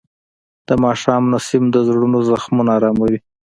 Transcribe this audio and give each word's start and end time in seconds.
د 0.67 0.69
ماښام 0.83 1.23
نسیم 1.33 1.63
د 1.71 1.75
زړونو 1.87 2.19
زخمونه 2.29 2.71
آراموي. 2.77 3.17